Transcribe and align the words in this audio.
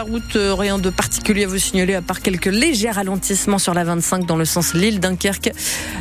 la 0.00 0.04
route, 0.04 0.36
euh, 0.36 0.54
rien 0.54 0.78
de 0.78 0.88
particulier 0.88 1.44
à 1.44 1.46
vous 1.46 1.58
signaler 1.58 1.92
à 1.92 2.00
part 2.00 2.22
quelques 2.22 2.46
légers 2.46 2.90
ralentissements 2.90 3.58
sur 3.58 3.74
la 3.74 3.84
25 3.84 4.24
dans 4.24 4.36
le 4.36 4.46
sens 4.46 4.72
Lille-Dunkerque 4.72 5.50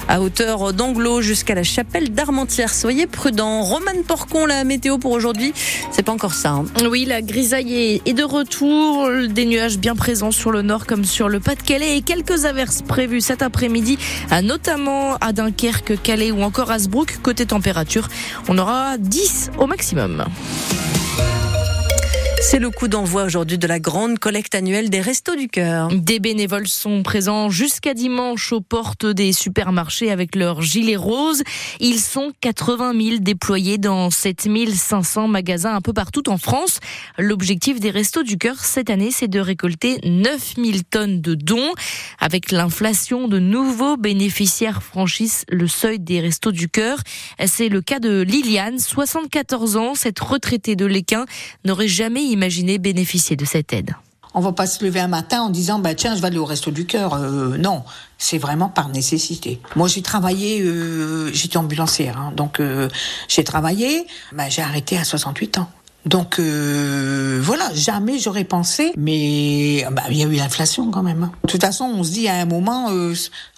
à 0.07 0.21
hauteur 0.21 0.71
d'Anglo 0.71 1.21
jusqu'à 1.21 1.53
la 1.53 1.63
chapelle 1.63 2.11
d'Armentières. 2.11 2.73
Soyez 2.73 3.07
prudents. 3.07 3.61
Roman 3.61 4.01
Porcon, 4.07 4.45
la 4.45 4.63
météo 4.63 4.99
pour 4.99 5.11
aujourd'hui, 5.11 5.51
c'est 5.91 6.03
pas 6.03 6.13
encore 6.13 6.33
ça. 6.33 6.51
Hein. 6.51 6.63
Oui, 6.89 7.03
la 7.03 7.21
grisaille 7.21 8.01
est 8.05 8.13
de 8.13 8.23
retour. 8.23 9.09
Des 9.27 9.45
nuages 9.45 9.77
bien 9.77 9.97
présents 9.97 10.31
sur 10.31 10.51
le 10.51 10.61
nord 10.61 10.85
comme 10.85 11.03
sur 11.03 11.27
le 11.27 11.41
Pas-de-Calais 11.41 11.97
et 11.97 12.01
quelques 12.01 12.45
averses 12.45 12.81
prévues 12.81 13.19
cet 13.19 13.41
après-midi, 13.41 13.97
notamment 14.43 15.15
à 15.17 15.33
Dunkerque, 15.33 16.01
Calais 16.01 16.31
ou 16.31 16.41
encore 16.41 16.71
à 16.71 16.79
Sbrook. 16.79 17.17
Côté 17.21 17.45
température, 17.45 18.07
on 18.47 18.57
aura 18.59 18.97
10 18.97 19.51
au 19.57 19.67
maximum. 19.67 20.23
C'est 22.41 22.59
le 22.59 22.69
coup 22.69 22.87
d'envoi 22.87 23.25
aujourd'hui 23.25 23.57
de 23.57 23.67
la 23.67 23.79
grande 23.79 24.17
collecte 24.17 24.55
annuelle 24.55 24.89
des 24.89 25.01
Restos 25.01 25.35
du 25.35 25.49
Cœur. 25.49 25.89
Des 25.93 26.19
bénévoles 26.19 26.69
sont 26.69 27.03
présents 27.03 27.49
jusqu'à 27.49 27.93
dimanche 27.93 28.53
aux 28.53 28.61
portes 28.61 29.05
des 29.05 29.33
supermarchés 29.33 30.09
avec 30.09 30.35
leurs 30.35 30.61
gilets 30.61 30.95
roses. 30.95 31.43
Ils 31.81 31.99
sont 31.99 32.31
80 32.39 32.93
000 32.99 33.17
déployés 33.19 33.77
dans 33.77 34.09
7500 34.09 35.27
magasins 35.27 35.75
un 35.75 35.81
peu 35.81 35.91
partout 35.91 36.29
en 36.29 36.37
France. 36.37 36.79
L'objectif 37.17 37.81
des 37.81 37.89
Restos 37.89 38.23
du 38.23 38.37
Cœur 38.37 38.55
cette 38.57 38.89
année, 38.89 39.11
c'est 39.11 39.27
de 39.27 39.41
récolter 39.41 39.99
9000 40.05 40.85
tonnes 40.85 41.21
de 41.21 41.35
dons. 41.35 41.73
Avec 42.19 42.51
l'inflation, 42.51 43.27
de 43.27 43.39
nouveaux 43.39 43.97
bénéficiaires 43.97 44.81
franchissent 44.81 45.45
le 45.49 45.67
seuil 45.67 45.99
des 45.99 46.21
Restos 46.21 46.53
du 46.53 46.69
Cœur. 46.69 46.99
C'est 47.45 47.69
le 47.69 47.81
cas 47.81 47.99
de 47.99 48.21
Liliane, 48.21 48.79
74 48.79 49.75
ans. 49.75 49.93
Cette 49.93 50.19
retraitée 50.19 50.77
de 50.77 50.85
l'Équin 50.85 51.25
n'aurait 51.65 51.89
jamais 51.89 52.28
imaginé 52.31 52.77
bénéficier 52.77 53.35
de 53.35 53.45
cette 53.45 53.73
aide. 53.73 53.95
On 54.33 54.41
va 54.41 54.51
pas 54.51 54.67
se 54.67 54.83
lever 54.83 54.99
un 54.99 55.07
matin 55.07 55.41
en 55.41 55.49
disant 55.49 55.79
bah 55.79 55.95
tiens 55.95 56.15
je 56.15 56.21
vais 56.21 56.27
aller 56.27 56.37
au 56.37 56.45
resto 56.45 56.69
du 56.69 56.85
cœur. 56.85 57.15
Euh, 57.15 57.57
non, 57.57 57.83
c'est 58.17 58.37
vraiment 58.37 58.69
par 58.69 58.89
nécessité. 58.89 59.59
Moi 59.75 59.87
j'ai 59.87 60.03
travaillé, 60.03 60.61
euh, 60.61 61.31
j'étais 61.33 61.57
ambulancière, 61.57 62.17
hein, 62.17 62.31
donc 62.35 62.59
euh, 62.59 62.89
j'ai 63.27 63.43
travaillé, 63.43 64.05
bah, 64.31 64.47
j'ai 64.49 64.61
arrêté 64.61 64.97
à 64.97 65.03
68 65.03 65.57
ans. 65.57 65.69
Donc 66.05 66.39
voilà, 66.39 67.73
jamais 67.73 68.19
j'aurais 68.19 68.45
pensé, 68.45 68.93
mais 68.95 69.85
bah, 69.91 70.03
il 70.09 70.17
y 70.17 70.23
a 70.23 70.27
eu 70.27 70.35
l'inflation 70.35 70.89
quand 70.91 71.03
même. 71.03 71.23
Hein. 71.23 71.31
De 71.43 71.51
toute 71.51 71.61
façon, 71.61 71.85
on 71.85 72.03
se 72.03 72.11
dit 72.11 72.29
à 72.29 72.35
un 72.35 72.45
moment, 72.45 72.87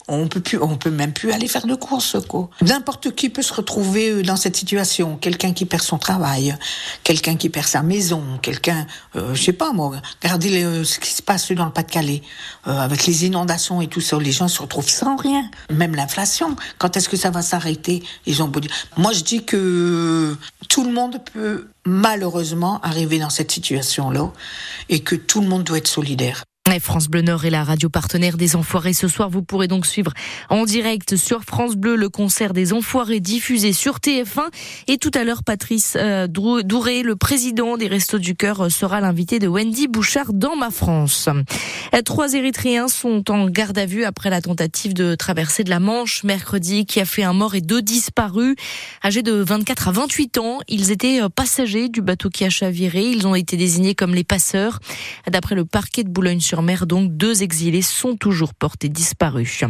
on 0.08 0.28
peut 0.28 0.40
plus, 0.40 0.58
on 0.60 0.78
peut 0.78 0.90
même 0.90 1.14
plus 1.14 1.32
aller 1.32 1.48
faire 1.48 1.66
de 1.66 1.76
courses, 1.76 2.18
quoi. 2.28 2.50
N'importe 2.62 3.14
qui 3.16 3.30
peut 3.30 3.42
se 3.42 3.54
retrouver 3.54 4.12
euh, 4.12 4.24
dans 4.24 4.36
cette 4.36 4.56
situation. 4.56 5.18
Quelqu'un 5.18 5.54
qui 5.54 5.66
perd 5.66 5.84
son 5.84 5.98
travail, 5.98 6.56
quelqu'un 7.04 7.36
qui 7.36 7.50
perd 7.50 7.68
sa 7.68 7.82
maison, 7.82 8.24
quelqu'un, 8.42 8.88
euh, 9.16 9.34
je 9.34 9.44
sais 9.44 9.54
pas 9.54 9.74
moi. 9.74 9.94
Regardez 10.22 10.64
euh, 10.64 10.84
ce 10.84 11.00
qui 11.00 11.12
se 11.12 11.22
passe 11.22 11.52
dans 11.52 11.66
le 11.66 11.72
Pas-de-Calais 11.72 12.22
euh, 12.68 12.78
avec 12.78 13.06
les 13.06 13.26
inondations 13.26 13.82
et 13.82 13.88
tout 13.88 14.02
ça. 14.02 14.18
Les 14.20 14.32
gens 14.32 14.48
se 14.48 14.62
retrouvent 14.62 14.90
sans 14.90 15.16
rien. 15.16 15.50
Même 15.70 15.96
l'inflation. 15.96 16.56
Quand 16.78 16.98
est-ce 16.98 17.10
que 17.10 17.18
ça 17.18 17.30
va 17.30 17.42
s'arrêter? 17.42 18.04
Ils 18.26 18.44
ont 18.44 18.52
Moi, 18.98 19.14
je 19.14 19.22
dis 19.22 19.44
que 19.44 20.36
tout 20.70 20.84
le 20.84 20.92
monde 20.92 21.20
peut 21.34 21.68
malheureusement 21.86 22.80
arriver 22.82 23.20
dans 23.20 23.30
cette 23.30 23.52
situation-là 23.52 24.32
et 24.90 25.00
que 25.02 25.16
tout 25.16 25.42
le 25.42 25.48
monde 25.48 25.64
doit 25.64 25.78
être 25.78 25.88
solidaire. 25.88 26.44
France 26.80 27.10
Bleu 27.10 27.22
Nord 27.22 27.44
est 27.46 27.50
la 27.50 27.64
radio 27.64 27.90
partenaire 27.90 28.38
des 28.38 28.56
Enfoirés. 28.56 28.94
Ce 28.94 29.08
soir, 29.08 29.30
vous 29.30 29.42
pourrez 29.42 29.68
donc 29.68 29.86
suivre 29.86 30.14
en 30.50 30.64
direct 30.64 31.18
sur 31.18 31.44
France 31.44 31.76
Bleu 31.76 31.96
le 31.96 32.08
concert 32.08 32.54
des 32.54 32.72
Enfoirés 32.72 33.20
diffusé 33.20 33.74
sur 33.74 33.98
TF1. 33.98 34.48
Et 34.88 34.98
tout 34.98 35.12
à 35.14 35.24
l'heure, 35.24 35.44
Patrice 35.44 35.98
euh, 36.00 36.28
Douré, 36.28 37.04
le 37.04 37.16
président 37.16 37.78
des 37.78 37.88
Restos 37.88 38.20
du 38.20 38.36
Cœur, 38.36 38.62
euh, 38.62 38.70
sera 38.70 39.02
l'invité 39.02 39.40
de 39.40 39.48
Wendy 39.48 39.88
Bouchard 39.88 40.34
dans 40.34 40.56
Ma 40.56 40.72
France. 40.72 41.28
Euh, 41.94 42.02
trois 42.04 42.34
Érythréens 42.34 42.88
sont 42.88 43.30
en 43.32 43.48
garde 43.48 43.78
à 43.78 43.86
vue 43.86 44.06
après 44.06 44.30
la 44.30 44.42
tentative 44.42 44.94
de 44.94 45.16
traverser 45.16 45.64
de 45.64 45.70
la 45.70 45.80
Manche 45.80 46.24
mercredi 46.24 46.86
qui 46.86 47.02
a 47.02 47.06
fait 47.06 47.24
un 47.24 47.34
mort 47.34 47.56
et 47.56 47.62
deux 47.62 47.82
disparus. 47.82 48.56
Âgés 49.04 49.24
de 49.24 49.34
24 49.34 49.90
à 49.90 49.92
28 49.92 50.38
ans, 50.38 50.60
ils 50.70 50.92
étaient 50.92 51.20
passagers 51.36 51.90
du 51.90 52.02
bateau 52.02 52.30
qui 52.30 52.46
a 52.46 52.50
chaviré. 52.50 53.04
Ils 53.04 53.28
ont 53.28 53.36
été 53.36 53.58
désignés 53.58 53.96
comme 53.96 54.16
les 54.16 54.24
passeurs. 54.24 54.80
D'après 55.30 55.56
le 55.56 55.66
parquet 55.66 56.04
de 56.04 56.10
Boulogne-sur 56.10 56.61
mer, 56.62 56.86
donc 56.86 57.16
deux 57.16 57.44
exilés 57.44 57.82
sont 57.82 58.16
toujours 58.16 58.54
portés 58.54 58.90
disparus. 58.90 59.64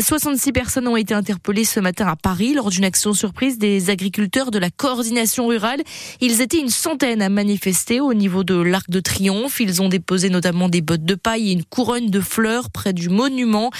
66 0.00 0.52
personnes 0.52 0.88
ont 0.88 0.96
été 0.96 1.14
interpellées 1.14 1.64
ce 1.64 1.80
matin 1.80 2.06
à 2.06 2.16
Paris 2.16 2.54
lors 2.54 2.70
d'une 2.70 2.84
action 2.84 3.12
surprise 3.12 3.58
des 3.58 3.90
agriculteurs 3.90 4.50
de 4.50 4.58
la 4.58 4.70
coordination 4.70 5.46
rurale. 5.46 5.82
Ils 6.20 6.40
étaient 6.40 6.58
une 6.58 6.70
centaine 6.70 7.22
à 7.22 7.28
manifester 7.28 8.00
au 8.00 8.14
niveau 8.14 8.44
de 8.44 8.54
l'Arc 8.54 8.90
de 8.90 9.00
Triomphe. 9.00 9.60
Ils 9.60 9.82
ont 9.82 9.88
déposé 9.88 10.30
notamment 10.30 10.68
des 10.68 10.80
bottes 10.80 11.04
de 11.04 11.14
paille 11.14 11.50
et 11.50 11.52
une 11.52 11.64
couronne 11.64 12.10
de 12.10 12.20
fleurs 12.20 12.70
près 12.70 12.92
du 12.92 13.08
monument 13.08 13.70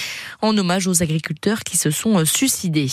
en 0.42 0.56
hommage 0.56 0.86
aux 0.86 1.02
agriculteurs 1.02 1.60
qui 1.60 1.76
se 1.76 1.90
sont 1.90 2.18
euh, 2.18 2.24
suicidés. 2.24 2.88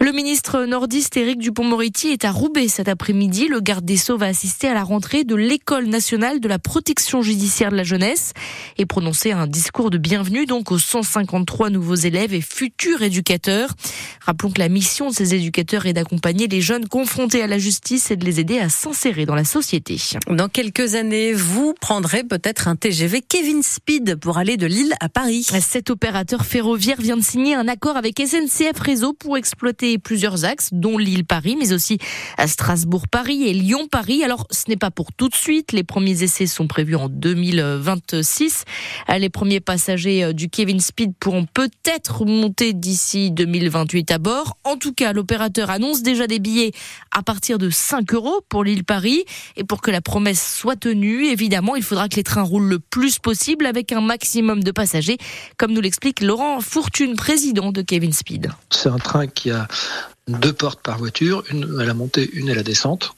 Le 0.00 0.12
ministre 0.12 0.64
nordiste 0.64 1.16
Éric 1.16 1.38
Dupont-Moretti 1.38 2.08
est 2.08 2.24
à 2.24 2.30
Roubaix 2.30 2.68
cet 2.68 2.88
après-midi. 2.88 3.48
Le 3.48 3.60
garde 3.60 3.84
des 3.84 3.96
Sceaux 3.96 4.18
va 4.18 4.26
assister 4.26 4.68
à 4.68 4.74
la 4.74 4.84
rentrée 4.84 5.24
de 5.24 5.34
l'École 5.34 5.86
nationale 5.86 6.40
de 6.40 6.48
la 6.48 6.58
protection 6.58 7.22
judiciaire 7.22 7.70
de 7.70 7.76
la 7.76 7.84
jeunesse 7.84 8.32
et 8.78 8.86
prononcer 8.86 9.32
un 9.32 9.46
discours 9.46 9.90
de 9.90 9.98
bienvenue 9.98 10.46
donc 10.46 10.70
aux 10.70 10.78
153 10.78 11.70
nouveaux 11.70 11.94
élèves 11.94 12.34
et 12.34 12.40
futurs 12.40 13.02
éducateurs. 13.02 13.70
Rappelons 14.24 14.50
que 14.50 14.58
la 14.58 14.68
mission 14.68 15.10
de 15.10 15.14
ces 15.14 15.34
éducateurs 15.34 15.86
est 15.86 15.92
d'accompagner 15.92 16.48
les 16.48 16.60
jeunes 16.60 16.88
confrontés 16.88 17.42
à 17.42 17.46
la 17.46 17.58
justice 17.58 18.10
et 18.10 18.16
de 18.16 18.24
les 18.24 18.40
aider 18.40 18.58
à 18.58 18.68
s'insérer 18.68 19.26
dans 19.26 19.34
la 19.34 19.44
société. 19.44 19.96
Dans 20.28 20.48
quelques 20.48 20.94
années, 20.94 21.32
vous 21.32 21.74
prendrez 21.80 22.24
peut-être 22.24 22.68
un 22.68 22.76
TGV 22.76 23.22
Kevin 23.22 23.62
Speed 23.62 24.16
pour 24.16 24.38
aller 24.38 24.56
de 24.56 24.66
Lille 24.66 24.94
à 25.00 25.08
Paris. 25.08 25.46
Cet 25.60 25.90
opérateur 25.90 26.44
ferroviaire 26.44 27.00
vient 27.00 27.16
de 27.16 27.22
signer 27.22 27.54
un 27.54 27.68
accord 27.68 27.96
avec 27.96 28.18
SNCF 28.18 28.78
Réseau 28.78 29.12
pour 29.12 29.36
exploiter 29.36 29.98
plusieurs 29.98 30.44
axes, 30.44 30.70
dont 30.72 30.98
Lille-Paris, 30.98 31.56
mais 31.58 31.72
aussi 31.72 31.98
à 32.36 32.46
Strasbourg-Paris 32.46 33.44
et 33.44 33.54
Lyon-Paris. 33.54 34.22
Alors, 34.24 34.46
ce 34.50 34.64
n'est 34.68 34.76
pas 34.76 34.90
pour 34.90 35.12
tout 35.12 35.28
de 35.28 35.34
suite. 35.34 35.72
Les 35.72 35.84
premiers 35.84 36.22
essais 36.22 36.46
sont 36.46 36.66
prévus 36.66 36.96
en 36.96 37.08
2026. 37.08 38.65
Les 39.18 39.30
premiers 39.30 39.60
passagers 39.60 40.24
euh, 40.24 40.32
du 40.32 40.48
Kevin 40.48 40.80
Speed 40.80 41.14
pourront 41.18 41.46
peut-être 41.46 42.24
monter 42.24 42.72
d'ici 42.72 43.30
2028 43.30 44.10
à 44.10 44.18
bord. 44.18 44.56
En 44.64 44.76
tout 44.76 44.92
cas, 44.92 45.12
l'opérateur 45.12 45.70
annonce 45.70 46.02
déjà 46.02 46.26
des 46.26 46.38
billets 46.38 46.72
à 47.12 47.22
partir 47.22 47.58
de 47.58 47.70
5 47.70 48.12
euros 48.14 48.40
pour 48.48 48.64
Lille-Paris. 48.64 49.24
Et 49.56 49.64
pour 49.64 49.80
que 49.80 49.90
la 49.90 50.00
promesse 50.00 50.56
soit 50.58 50.76
tenue, 50.76 51.26
évidemment, 51.26 51.76
il 51.76 51.82
faudra 51.82 52.08
que 52.08 52.16
les 52.16 52.22
trains 52.22 52.42
roulent 52.42 52.68
le 52.68 52.78
plus 52.78 53.18
possible 53.18 53.66
avec 53.66 53.92
un 53.92 54.00
maximum 54.00 54.62
de 54.62 54.70
passagers, 54.70 55.18
comme 55.56 55.72
nous 55.72 55.80
l'explique 55.80 56.20
Laurent 56.20 56.60
Fortune, 56.60 57.16
président 57.16 57.72
de 57.72 57.82
Kevin 57.82 58.12
Speed. 58.12 58.50
C'est 58.70 58.88
un 58.88 58.98
train 58.98 59.26
qui 59.26 59.50
a 59.50 59.66
deux 60.28 60.52
portes 60.52 60.80
par 60.82 60.98
voiture, 60.98 61.44
une 61.50 61.80
à 61.80 61.84
la 61.84 61.94
montée, 61.94 62.28
une 62.32 62.50
à 62.50 62.54
la 62.54 62.62
descente. 62.62 63.14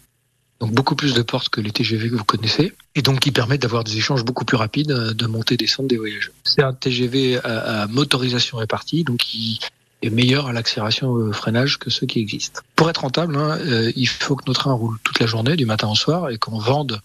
Donc 0.60 0.72
beaucoup 0.72 0.96
plus 0.96 1.14
de 1.14 1.22
portes 1.22 1.50
que 1.50 1.60
les 1.60 1.70
TGV 1.70 2.10
que 2.10 2.16
vous 2.16 2.24
connaissez. 2.24 2.72
Et 2.94 3.02
donc 3.02 3.20
qui 3.20 3.30
permettent 3.30 3.62
d'avoir 3.62 3.84
des 3.84 3.96
échanges 3.96 4.24
beaucoup 4.24 4.44
plus 4.44 4.56
rapides 4.56 4.88
de 4.88 5.26
montée 5.26 5.54
et 5.54 5.56
descente 5.56 5.86
des 5.86 5.96
voyageurs. 5.96 6.34
C'est 6.44 6.62
un 6.62 6.72
TGV 6.72 7.38
à, 7.44 7.86
motorisation 7.86 8.58
répartie, 8.58 9.04
donc 9.04 9.19
qui 9.19 9.60
est 10.03 10.10
meilleur 10.10 10.47
à 10.47 10.53
l'accélération 10.53 11.10
au 11.10 11.32
freinage 11.32 11.78
que 11.78 11.91
ceux 11.91 12.06
qui 12.06 12.20
existent. 12.20 12.60
Pour 12.76 12.88
être 12.88 13.00
rentable, 13.00 13.36
hein, 13.36 13.59
euh, 13.59 13.92
il 13.97 14.09
faut 14.09 14.36
que 14.36 14.44
nos 14.47 14.53
trains 14.53 14.72
roulent 14.72 14.98
toute 15.03 15.19
la 15.19 15.26
journée, 15.26 15.56
du 15.56 15.66
matin 15.66 15.88
au 15.88 15.94
soir, 15.97 16.31
et 16.31 16.38
qu'on 16.38 16.59
vende 16.59 17.00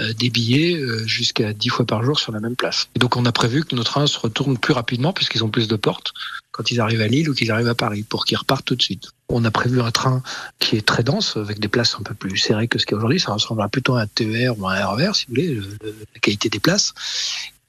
euh, 0.00 0.12
des 0.14 0.30
billets 0.30 0.76
euh, 0.76 1.06
jusqu'à 1.06 1.52
10 1.52 1.68
fois 1.68 1.84
par 1.84 2.02
jour 2.02 2.18
sur 2.18 2.32
la 2.32 2.40
même 2.40 2.56
place. 2.56 2.88
Et 2.94 2.98
donc 2.98 3.16
on 3.16 3.24
a 3.26 3.32
prévu 3.32 3.64
que 3.64 3.74
nos 3.74 3.84
trains 3.84 4.06
se 4.06 4.18
retournent 4.18 4.58
plus 4.58 4.72
rapidement 4.72 5.12
puisqu'ils 5.12 5.44
ont 5.44 5.48
plus 5.48 5.68
de 5.68 5.76
portes 5.76 6.12
quand 6.52 6.70
ils 6.70 6.80
arrivent 6.80 7.02
à 7.02 7.08
Lille 7.08 7.28
ou 7.28 7.34
qu'ils 7.34 7.50
arrivent 7.50 7.68
à 7.68 7.74
Paris 7.74 8.02
pour 8.02 8.24
qu'ils 8.24 8.38
repartent 8.38 8.64
tout 8.64 8.76
de 8.76 8.82
suite. 8.82 9.10
On 9.28 9.44
a 9.44 9.50
prévu 9.50 9.80
un 9.80 9.90
train 9.90 10.22
qui 10.58 10.76
est 10.76 10.86
très 10.86 11.02
dense 11.02 11.36
avec 11.36 11.60
des 11.60 11.68
places 11.68 11.96
un 11.98 12.02
peu 12.02 12.14
plus 12.14 12.36
serrées 12.38 12.68
que 12.68 12.78
ce 12.78 12.86
qu'il 12.86 12.92
y 12.92 12.96
a 12.96 12.98
aujourd'hui. 12.98 13.20
Ça 13.20 13.32
ressemblera 13.32 13.68
plutôt 13.68 13.96
à 13.96 14.02
un 14.02 14.06
TER 14.06 14.58
ou 14.58 14.66
un 14.66 14.74
RER 14.74 15.12
si 15.12 15.26
vous 15.26 15.34
voulez, 15.34 15.60
la 15.82 16.20
qualité 16.20 16.48
des 16.48 16.60
places. 16.60 16.94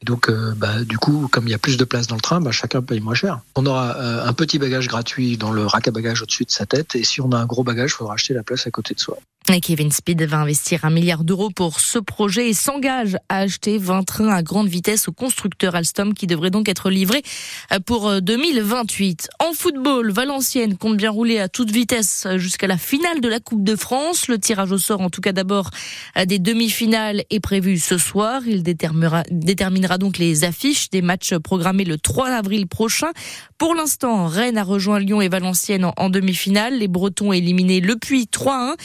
Et 0.02 0.06
donc, 0.06 0.30
euh, 0.30 0.54
bah, 0.56 0.84
du 0.84 0.98
coup, 0.98 1.28
comme 1.32 1.48
il 1.48 1.52
y 1.52 1.56
a 1.56 1.58
plus 1.58 1.78
de 1.78 1.84
place 1.84 2.08
dans 2.08 2.16
le 2.16 2.22
train, 2.22 2.40
bah, 2.40 2.52
chacun 2.52 2.82
paye 2.82 3.00
moins 3.00 3.16
cher. 3.16 3.40
On 3.56 3.66
aura 3.66 3.96
euh, 3.98 4.28
un 4.28 4.34
petit 4.34 4.60
bagage 4.60 4.88
gratuit 4.88 5.38
dans 5.38 5.52
le 5.52 5.66
rack 5.66 5.88
à 5.88 5.92
bagages 5.92 6.22
au-dessus 6.22 6.46
de 6.46 6.52
sa 6.52 6.66
tête, 6.66 6.96
et 6.96 7.04
si 7.04 7.20
on 7.20 7.32
a 7.32 7.38
un 7.38 7.46
gros 7.46 7.64
bagage, 7.64 7.92
il 7.92 7.96
faudra 7.96 8.14
acheter 8.14 8.34
la 8.34 8.44
place 8.44 8.68
à 8.68 8.72
côté 8.72 8.94
de 8.94 9.00
soi. 9.00 9.18
Et 9.54 9.62
Kevin 9.62 9.92
Speed 9.92 10.22
va 10.24 10.40
investir 10.40 10.84
un 10.84 10.90
milliard 10.90 11.24
d'euros 11.24 11.50
pour 11.50 11.80
ce 11.80 12.00
projet 12.00 12.50
et 12.50 12.54
s'engage 12.54 13.16
à 13.30 13.40
acheter 13.40 13.78
20 13.78 14.04
trains 14.04 14.28
à 14.28 14.44
grande 14.44 14.68
vitesse 14.68 15.08
au 15.08 15.14
constructeur 15.14 15.74
Alstom 15.74 16.14
qui 16.14 16.28
devrait 16.28 16.50
donc 16.50 16.68
être 16.68 16.90
livré 16.90 17.24
euh, 17.72 17.80
pour 17.80 18.22
2028. 18.22 19.30
En 19.40 19.54
football, 19.54 20.12
Valenciennes 20.12 20.76
compte 20.76 20.98
bien 20.98 21.12
rouler 21.12 21.40
à 21.40 21.48
toute 21.48 21.72
vitesse 21.72 22.28
jusqu'à 22.36 22.68
la 22.68 22.78
finale 22.78 23.22
de 23.22 23.30
la 23.30 23.40
Coupe 23.40 23.64
de 23.64 23.78
France. 23.78 24.28
Le 24.28 24.38
tirage 24.38 24.74
au 24.74 24.78
sort, 24.78 25.00
en 25.00 25.10
tout 25.10 25.22
cas 25.22 25.32
d'abord, 25.32 25.70
des 26.26 26.40
demi-finales 26.40 27.24
est 27.30 27.40
prévu 27.40 27.80
ce 27.80 27.98
soir. 27.98 28.42
Il 28.46 28.64
déterminera, 28.64 29.24
déterminera 29.32 29.98
donc 29.98 30.18
les 30.18 30.44
affiches 30.44 30.90
des 30.90 31.02
matchs 31.02 31.36
programmés 31.36 31.86
le 31.86 31.98
3 31.98 32.30
avril 32.32 32.68
prochain. 32.68 33.12
Pour 33.58 33.76
l'instant, 33.76 34.28
Rennes 34.28 34.58
a 34.58 34.64
rejoint 34.64 35.00
Lyon 35.00 35.22
et 35.22 35.30
Valenciennes 35.30 35.90
en, 35.96 36.10
demi-finale. 36.10 36.78
Les 36.80 36.88
Bretons 36.88 37.32
éliminés 37.32 37.80
le 37.80 37.96
Puy 37.96 38.28
3-1. 38.32 38.76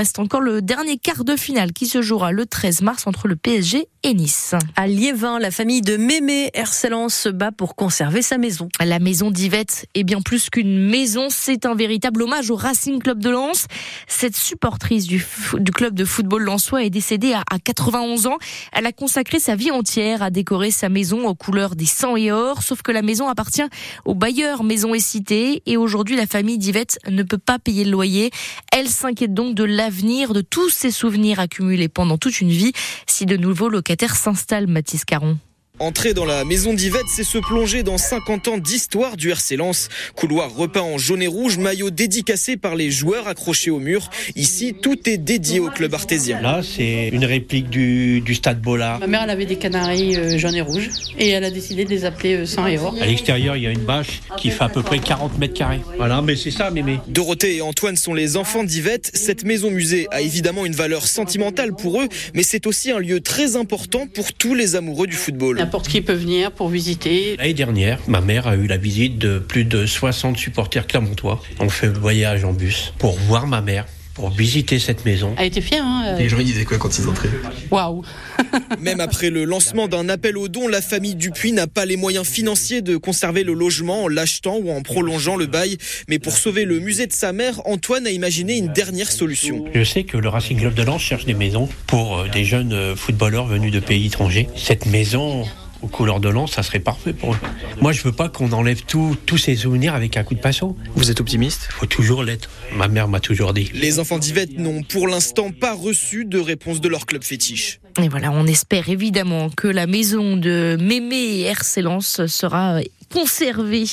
Reste 0.00 0.18
encore 0.18 0.40
le 0.40 0.62
dernier 0.62 0.96
quart 0.96 1.24
de 1.24 1.36
finale 1.36 1.74
qui 1.74 1.84
se 1.84 2.00
jouera 2.00 2.32
le 2.32 2.46
13 2.46 2.80
mars 2.80 3.06
entre 3.06 3.28
le 3.28 3.36
PSG 3.36 3.86
et 4.02 4.14
Nice. 4.14 4.54
À 4.74 4.86
Liévin, 4.86 5.38
la 5.38 5.50
famille 5.50 5.82
de 5.82 5.98
Mémé 5.98 6.50
Hercelance 6.54 7.14
se 7.14 7.28
bat 7.28 7.52
pour 7.52 7.76
conserver 7.76 8.22
sa 8.22 8.38
maison. 8.38 8.70
La 8.82 8.98
maison 8.98 9.30
d'Yvette 9.30 9.84
est 9.94 10.04
bien 10.04 10.22
plus 10.22 10.48
qu'une 10.48 10.88
maison, 10.88 11.26
c'est 11.28 11.66
un 11.66 11.74
véritable 11.74 12.22
hommage 12.22 12.50
au 12.50 12.56
Racing 12.56 12.98
Club 12.98 13.18
de 13.18 13.28
Lens. 13.28 13.66
Cette 14.08 14.36
supportrice 14.36 15.06
du, 15.06 15.22
du 15.58 15.70
club 15.70 15.92
de 15.92 16.06
football 16.06 16.44
lensois 16.44 16.82
est 16.82 16.88
décédée 16.88 17.34
à, 17.34 17.44
à 17.50 17.58
91 17.58 18.26
ans. 18.26 18.38
Elle 18.72 18.86
a 18.86 18.92
consacré 18.92 19.38
sa 19.38 19.54
vie 19.54 19.70
entière 19.70 20.22
à 20.22 20.30
décorer 20.30 20.70
sa 20.70 20.88
maison 20.88 21.28
aux 21.28 21.34
couleurs 21.34 21.76
des 21.76 21.84
sang 21.84 22.16
et 22.16 22.32
or, 22.32 22.62
sauf 22.62 22.80
que 22.80 22.90
la 22.90 23.02
maison 23.02 23.28
appartient 23.28 23.68
au 24.06 24.14
bailleur 24.14 24.64
Maison 24.64 24.94
et 24.94 25.00
Cité 25.00 25.62
et 25.66 25.76
aujourd'hui 25.76 26.16
la 26.16 26.26
famille 26.26 26.56
d'Yvette 26.56 26.98
ne 27.06 27.22
peut 27.22 27.36
pas 27.36 27.58
payer 27.58 27.84
le 27.84 27.90
loyer. 27.90 28.30
Elle 28.72 28.88
s'inquiète 28.88 29.34
donc 29.34 29.54
de 29.54 29.64
de 29.90 30.40
tous 30.40 30.70
ses 30.70 30.90
souvenirs 30.90 31.40
accumulés 31.40 31.88
pendant 31.88 32.16
toute 32.16 32.40
une 32.40 32.50
vie 32.50 32.72
si 33.06 33.26
de 33.26 33.36
nouveaux 33.36 33.68
locataires 33.68 34.16
s'installent, 34.16 34.68
Mathis 34.68 35.04
Caron. 35.04 35.38
Entrer 35.80 36.12
dans 36.12 36.26
la 36.26 36.44
maison 36.44 36.74
d'Yvette, 36.74 37.06
c'est 37.08 37.24
se 37.24 37.38
plonger 37.38 37.82
dans 37.82 37.96
50 37.96 38.48
ans 38.48 38.58
d'histoire 38.58 39.16
du 39.16 39.30
RC 39.30 39.56
Lens. 39.56 39.88
Couloir 40.14 40.54
repeint 40.54 40.82
en 40.82 40.98
jaune 40.98 41.22
et 41.22 41.26
rouge, 41.26 41.56
maillot 41.56 41.88
dédicacé 41.88 42.58
par 42.58 42.74
les 42.74 42.90
joueurs 42.90 43.28
accrochés 43.28 43.70
au 43.70 43.78
mur. 43.78 44.10
Ici, 44.36 44.74
tout 44.74 45.08
est 45.08 45.16
dédié 45.16 45.58
au 45.58 45.70
club 45.70 45.94
artésien. 45.94 46.42
Là, 46.42 46.60
c'est 46.62 47.08
une 47.08 47.24
réplique 47.24 47.70
du, 47.70 48.20
du 48.20 48.34
stade 48.34 48.60
Bollard. 48.60 49.00
Ma 49.00 49.06
mère, 49.06 49.22
elle 49.24 49.30
avait 49.30 49.46
des 49.46 49.56
canaris 49.56 50.18
euh, 50.18 50.36
jaunes 50.36 50.54
et 50.54 50.60
rouges 50.60 50.90
et 51.18 51.30
elle 51.30 51.44
a 51.44 51.50
décidé 51.50 51.86
de 51.86 51.90
les 51.90 52.04
appeler 52.04 52.34
euh, 52.34 52.44
sang 52.44 52.66
et 52.66 52.76
or. 52.76 52.94
À 53.00 53.06
l'extérieur, 53.06 53.56
il 53.56 53.62
y 53.62 53.66
a 53.66 53.70
une 53.70 53.78
bâche 53.80 54.20
qui 54.36 54.50
fait 54.50 54.64
à 54.64 54.68
peu 54.68 54.82
près 54.82 54.98
40 54.98 55.38
mètres 55.38 55.54
carrés. 55.54 55.80
Voilà, 55.96 56.20
mais 56.20 56.36
c'est 56.36 56.50
ça, 56.50 56.70
mémé. 56.70 56.98
Dorothée 57.08 57.56
et 57.56 57.62
Antoine 57.62 57.96
sont 57.96 58.12
les 58.12 58.36
enfants 58.36 58.64
d'Yvette. 58.64 59.10
Cette 59.14 59.44
maison 59.44 59.70
musée 59.70 60.08
a 60.10 60.20
évidemment 60.20 60.66
une 60.66 60.74
valeur 60.74 61.06
sentimentale 61.06 61.74
pour 61.74 62.02
eux, 62.02 62.08
mais 62.34 62.42
c'est 62.42 62.66
aussi 62.66 62.90
un 62.90 62.98
lieu 62.98 63.22
très 63.22 63.56
important 63.56 64.06
pour 64.06 64.34
tous 64.34 64.54
les 64.54 64.76
amoureux 64.76 65.06
du 65.06 65.16
football. 65.16 65.69
N'importe 65.70 65.86
qui 65.86 66.00
peut 66.00 66.14
venir 66.14 66.50
pour 66.50 66.68
visiter. 66.68 67.36
L'année 67.36 67.54
dernière, 67.54 68.00
ma 68.08 68.20
mère 68.20 68.48
a 68.48 68.56
eu 68.56 68.66
la 68.66 68.76
visite 68.76 69.18
de 69.18 69.38
plus 69.38 69.64
de 69.64 69.86
60 69.86 70.36
supporters 70.36 70.84
clermontois. 70.84 71.40
On 71.60 71.68
fait 71.68 71.86
le 71.86 71.92
voyage 71.92 72.44
en 72.44 72.52
bus 72.52 72.92
pour 72.98 73.16
voir 73.16 73.46
ma 73.46 73.60
mère, 73.60 73.86
pour 74.20 74.28
visiter 74.28 74.78
cette 74.78 75.06
maison. 75.06 75.34
Elle 75.38 75.46
était 75.46 75.62
fière. 75.62 75.82
Hein 75.82 76.16
Les 76.18 76.28
gens 76.28 76.38
ils 76.38 76.44
disaient 76.44 76.66
quoi 76.66 76.76
quand 76.76 76.98
ils 76.98 77.08
entraient 77.08 77.30
Waouh 77.70 78.04
Même 78.78 79.00
après 79.00 79.30
le 79.30 79.44
lancement 79.44 79.88
d'un 79.88 80.10
appel 80.10 80.36
aux 80.36 80.48
dons, 80.48 80.68
la 80.68 80.82
famille 80.82 81.14
Dupuis 81.14 81.52
n'a 81.52 81.66
pas 81.66 81.86
les 81.86 81.96
moyens 81.96 82.26
financiers 82.26 82.82
de 82.82 82.98
conserver 82.98 83.44
le 83.44 83.54
logement 83.54 84.04
en 84.04 84.08
l'achetant 84.08 84.58
ou 84.62 84.70
en 84.70 84.82
prolongeant 84.82 85.36
le 85.36 85.46
bail. 85.46 85.78
Mais 86.08 86.18
pour 86.18 86.34
sauver 86.34 86.66
le 86.66 86.80
musée 86.80 87.06
de 87.06 87.14
sa 87.14 87.32
mère, 87.32 87.62
Antoine 87.64 88.06
a 88.06 88.10
imaginé 88.10 88.58
une 88.58 88.68
dernière 88.68 89.10
solution. 89.10 89.64
Je 89.74 89.84
sais 89.84 90.04
que 90.04 90.18
le 90.18 90.28
Racing 90.28 90.58
Club 90.58 90.74
de 90.74 90.82
Lens 90.82 91.00
cherche 91.00 91.24
des 91.24 91.34
maisons 91.34 91.70
pour 91.86 92.18
euh, 92.18 92.28
des 92.28 92.44
jeunes 92.44 92.74
euh, 92.74 92.94
footballeurs 92.94 93.46
venus 93.46 93.72
de 93.72 93.80
pays 93.80 94.06
étrangers. 94.06 94.48
Cette 94.54 94.84
maison 94.84 95.46
aux 95.82 95.88
couleurs 95.88 96.20
de 96.20 96.28
Lens, 96.28 96.52
ça 96.52 96.62
serait 96.62 96.80
parfait 96.80 97.12
pour 97.12 97.34
eux. 97.34 97.38
Moi, 97.80 97.92
je 97.92 98.02
veux 98.02 98.12
pas 98.12 98.28
qu'on 98.28 98.52
enlève 98.52 98.82
tous 98.84 99.16
tous 99.26 99.38
ces 99.38 99.56
souvenirs 99.56 99.94
avec 99.94 100.16
un 100.16 100.24
coup 100.24 100.34
de 100.34 100.40
pinceau. 100.40 100.76
Vous 100.94 101.10
êtes 101.10 101.20
optimiste? 101.20 101.68
Faut 101.70 101.86
toujours 101.86 102.22
l'être. 102.22 102.50
Ma 102.74 102.88
mère 102.88 103.08
m'a 103.08 103.20
toujours 103.20 103.52
dit. 103.52 103.70
Les 103.74 103.98
enfants 103.98 104.18
d'Yvette 104.18 104.58
n'ont 104.58 104.82
pour 104.82 105.08
l'instant 105.08 105.50
pas 105.50 105.74
reçu 105.74 106.24
de 106.24 106.38
réponse 106.38 106.80
de 106.80 106.88
leur 106.88 107.06
club 107.06 107.24
fétiche. 107.24 107.80
Et 108.02 108.08
voilà, 108.08 108.30
on 108.30 108.46
espère 108.46 108.88
évidemment 108.88 109.50
que 109.50 109.68
la 109.68 109.86
maison 109.86 110.36
de 110.36 110.76
Mémé 110.80 111.40
et 111.40 111.42
RC 111.46 111.82
Lens 111.82 112.26
sera 112.26 112.80
conservée 113.12 113.86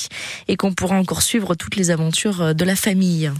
et 0.47 0.55
qu'on 0.55 0.73
pourra 0.73 0.97
encore 0.97 1.21
suivre 1.21 1.55
toutes 1.55 1.75
les 1.75 1.89
aventures 1.89 2.53
de 2.53 2.65
la 2.65 2.75
famille. 2.75 3.31